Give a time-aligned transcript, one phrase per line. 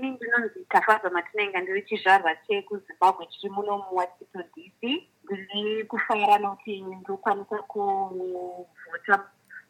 [0.00, 4.80] ini ndinonzi tafadzwa matinainga ndiri chizvarwa chekuzimbabwe chiri muno muwashington dc
[5.24, 9.14] ndiri kufaira nokuti ndikukwanisa kuvhota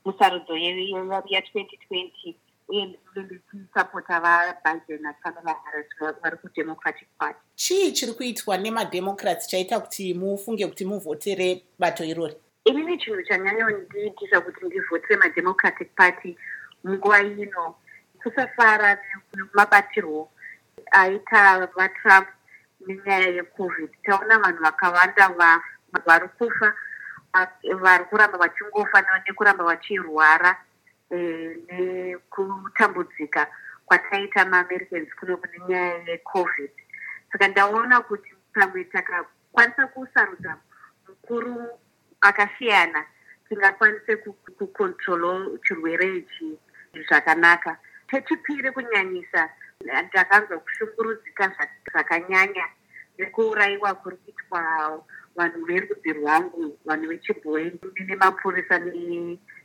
[0.05, 2.35] musarudzo ya2020
[2.69, 7.41] uye ndinenge ndichisapota vabiden nakamala harris vari kudemocratic party.
[7.55, 12.35] Chii chiri kuitwa nemademocrats chaita kuti mufunge kuti muvhotere bato irori?
[12.65, 16.37] Inini chinhu chanyanyondiitisa kuti ndivhotere mademocratic party
[16.85, 17.75] munguva ino
[18.23, 18.99] kusafara
[19.35, 20.31] nemabatirwo
[20.91, 22.29] aita vatrump
[22.87, 23.91] nenyaya yecovid.
[24.05, 25.29] Taona vanhu vakawanda
[26.07, 26.75] vari kufa
[27.83, 30.57] vari kuramba vachingofa nekuramba vachirwara
[31.11, 33.47] eh, nekutambudzika
[33.87, 36.71] kwataita maamericans kuno kune nyaya yecovid.
[37.33, 40.57] Saka ndaona kuti pamwe takakwanisa kusarudza
[41.09, 41.69] mukuru
[42.21, 43.05] akasiyana
[43.49, 44.17] tingakwanise
[44.59, 46.59] kukontrolo chirwere ichi
[47.09, 47.77] zvakanaka
[48.11, 49.51] chechipiri kunyanyisa
[50.09, 51.45] ndakanzwa kushungurudzika
[51.91, 52.67] zvakanyanya
[53.19, 54.61] nekuurayiwa kuri kuitwa
[55.37, 57.73] vanhu verudzi rwangu vanhu vechibhoi
[58.09, 58.77] nemapurisa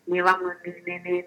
[0.07, 0.51] nevamwe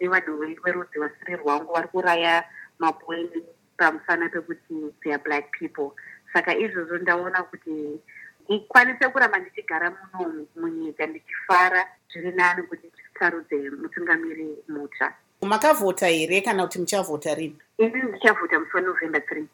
[0.00, 0.32] nevanhu
[0.64, 2.34] verudzi vasiri rwangu vari kuraya
[2.78, 3.44] mabhoi
[3.78, 5.90] pamusana pekuti theyare black people.
[6.32, 8.00] Saka izvozvo ndaona kuti
[8.44, 11.80] ndikwanise kuramba ndichigara muno munyika ndichifara
[12.10, 17.56] zviri nani kuti ndisarudze mutungamiri mutsva makavhota here kana kuti muchavhota rini?
[17.78, 19.46] Ini ndichavhota musi wanovember three